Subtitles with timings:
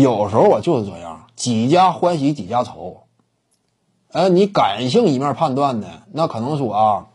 [0.00, 3.02] 有时候我就是这样，几家欢喜几家愁。
[4.10, 7.06] 呃，你感性一面判断的，那可能说啊，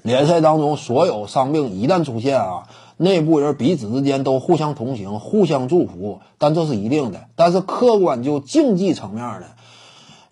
[0.00, 2.66] 联赛当中所有伤病一旦出现啊，
[2.96, 7.26] 内部人彼此之间都互相同情、互相祝福，但这是一定的。
[7.36, 9.48] 但是客观就竞技层面的，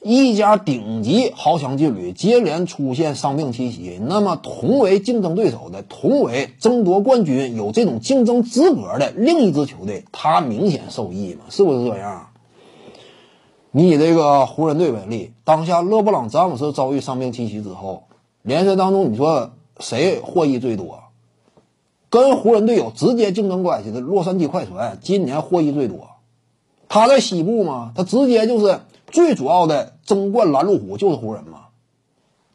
[0.06, 11.46] 一家顶级豪强劲旅接连出现伤病侵袭，那么同为竞争对手的、同为争夺冠军有这种竞争资格的另一支球队，他明显受益嘛？
[11.50, 12.28] 是不是这样？
[13.72, 18.04] 你以这个湖人队为例，当下勒布朗詹姆斯遭遇伤病侵袭之后，
[18.42, 19.50] 联赛当中你说
[19.80, 21.00] 谁获益最多？
[22.08, 26.10] 跟湖人队有直接竞争关系的洛杉矶快船今年获益最多。
[26.88, 28.80] 他在西部嘛，他直接就是
[29.10, 31.64] 最主要的争冠拦路虎就是湖人嘛。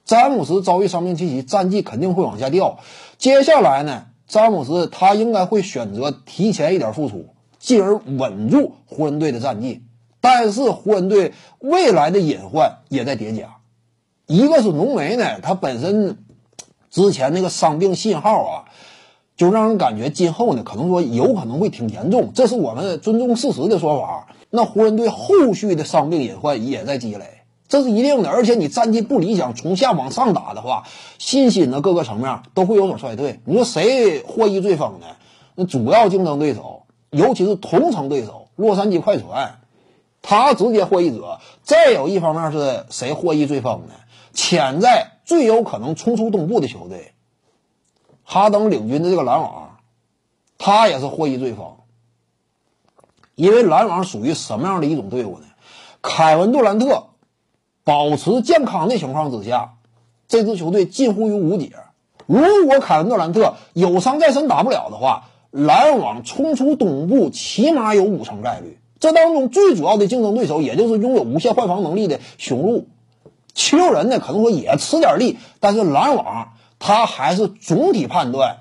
[0.06, 2.80] 詹姆斯遭遇伤病侵袭，战绩肯定会往下掉。
[3.18, 7.28] 接下来呢，詹姆斯他应该会选择提前一点复出，
[7.60, 9.84] 进而稳住湖人队的战绩。
[10.20, 13.58] 但是湖人队未来的隐患也在叠加，
[14.28, 16.18] 一个是浓眉呢，他本身
[16.90, 18.66] 之前那个伤病信号啊，
[19.36, 24.28] 就让人感觉今后呢可能说有可能会挺严重，这是我们尊重事实的说法。
[24.50, 27.41] 那湖人队后续的伤病隐患也在积累，
[27.72, 28.30] 这是一定的。
[28.30, 30.84] 而且你战绩不理想，从下往上打的话，
[31.18, 33.40] 信心的各个层面都会有所衰退。
[33.46, 35.08] 你说谁获益最丰呢？
[35.56, 39.60] 那主要竞争对手，尤其是同城对手洛杉矶快船。
[40.22, 43.94] 他直接获益者，再有一方面是谁获益最丰呢？
[44.34, 47.14] 潜在最有可能冲出东部的球队，
[48.24, 49.78] 哈登领军的这个篮网，
[50.58, 51.78] 他也是获益最丰。
[53.36, 55.46] 因为篮网属于什么样的一种队伍呢？
[56.02, 57.08] 凯文杜兰特
[57.84, 59.74] 保持健康的情况之下，
[60.28, 61.72] 这支球队近乎于无解。
[62.28, 68.80] 如果凯文杜兰特有伤在身打不了的话，篮网冲出东部起码有五成概率。
[69.00, 72.88] 这当中最主要的竞争对手，也就是拥有无限换防能力的雄鹿。
[73.54, 78.58] 七六人呢，可能说也吃点力，但是篮网他还是总体判断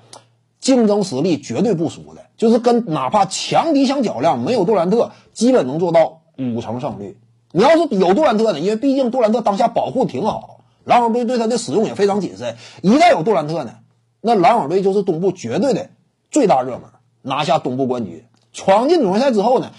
[0.59, 7.17] 竞争实力绝对不输的，就是跟哪怕强敌相较量，没有杜兰特，基本能做到五成胜率。
[7.51, 12.55] 你要是有杜兰特呢，因为毕竟杜兰特当下保护挺好，篮网队对他的使用也非常谨慎。
[12.81, 13.75] 一旦有杜兰特呢，
[14.21, 15.89] 那篮网队就是东部绝对的
[16.29, 16.83] 最大热门，
[17.21, 18.23] 拿下东部冠军，
[18.53, 19.71] 闯进总决赛之后呢？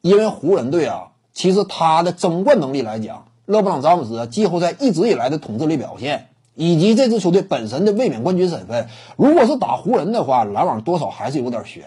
[0.00, 11.84] 因为湖人队啊，其实他的争冠能力来讲，勒布朗詹姆斯季后赛一直以来的统治力表现，以及这支球队本身的卫冕冠军身份，如果是打湖人的话，篮网多少还是有点悬，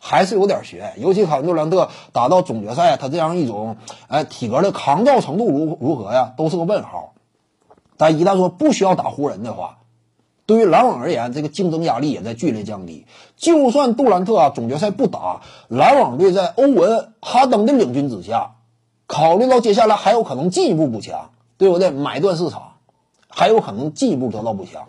[0.00, 0.94] 还是有点悬。
[0.96, 3.76] 尤其凯文杜兰特打到总决赛，他这样一种
[4.08, 7.12] 哎体格的抗造程度如如何呀，都是个问号。
[7.96, 9.78] 但一旦说不需要打湖人的话，
[10.46, 13.06] 对于篮网而言，这个竞争压力也在剧烈降低。
[13.36, 18.54] 就算杜兰特啊总决赛不打，篮网队在欧文、哈登的领军之下，
[19.06, 21.90] 考虑到接下来还有可能进一步补强，对不对？
[21.90, 22.72] 买断市场
[23.28, 24.88] 还有可能进一步得到补强。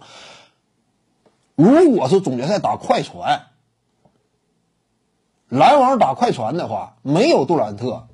[1.56, 3.42] 如果是总决赛打快船，
[5.52, 8.08] 篮网打快船的话，没有杜兰特，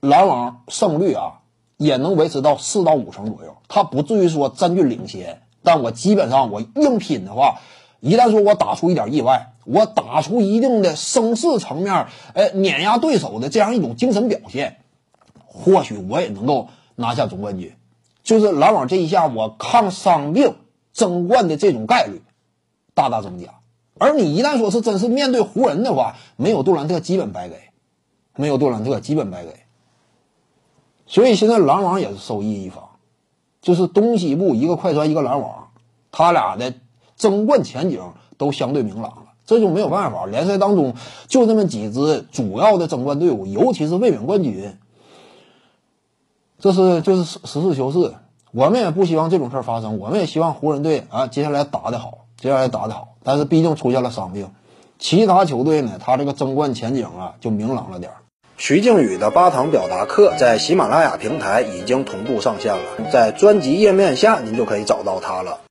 [0.00, 1.42] 篮网胜率啊
[1.76, 5.42] 也能维持到四到五成左右，他不至于说占据领先。
[5.62, 7.58] 但我基本上我硬拼的话，
[8.00, 14.78] 一旦说我打出一点意外，我打出一定的声势层面，哎，碾压对手的这样一种精神表现，
[15.44, 17.74] 或许我也能够拿下总冠军。
[18.22, 20.56] 就是篮网这一下，我抗伤病
[20.94, 22.22] 争冠的这种概率
[22.94, 23.56] 大大增加。
[23.98, 27.56] 而你一旦说是真是面对湖人的话，没有杜兰特基本白给，
[28.36, 29.52] 没有杜兰特基本白给。
[31.06, 32.84] 所以现在篮网也是受益一方。
[33.62, 35.70] 就是东西部一个快船一个篮网，
[36.12, 36.74] 他俩的
[37.16, 40.24] 争冠前景都相对明朗了，这就没有办法。
[40.24, 40.94] 联赛当中
[41.26, 44.78] 就那么几支主要的争冠队伍，尤其是卫冕冠军，
[46.60, 48.14] 这是就是实事求是。
[48.52, 53.15] 我们也不希望这种事儿发生，我们也希望湖人队啊接下来打得好，接下来打得好。
[53.26, 54.52] 但是毕竟出现了伤病，
[55.00, 58.18] 其他球队呢，他这个争冠前景啊就明朗了点儿。
[58.56, 65.58] 徐静宇的八堂表达课在喜马拉雅平台已经同步上线了，在专辑页面下您就可以找到他了。